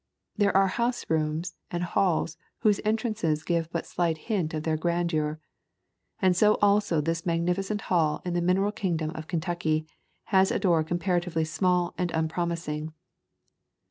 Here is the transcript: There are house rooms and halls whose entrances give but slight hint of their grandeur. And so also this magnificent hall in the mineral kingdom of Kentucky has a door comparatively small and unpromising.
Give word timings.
There 0.35 0.57
are 0.57 0.65
house 0.65 1.07
rooms 1.11 1.55
and 1.69 1.83
halls 1.83 2.35
whose 2.61 2.81
entrances 2.83 3.43
give 3.43 3.71
but 3.71 3.85
slight 3.85 4.17
hint 4.17 4.51
of 4.55 4.63
their 4.63 4.75
grandeur. 4.75 5.39
And 6.19 6.35
so 6.35 6.57
also 6.59 7.01
this 7.01 7.23
magnificent 7.23 7.81
hall 7.81 8.19
in 8.25 8.33
the 8.33 8.41
mineral 8.41 8.71
kingdom 8.71 9.11
of 9.11 9.27
Kentucky 9.27 9.85
has 10.33 10.49
a 10.49 10.57
door 10.57 10.83
comparatively 10.83 11.43
small 11.45 11.93
and 11.99 12.09
unpromising. 12.15 12.93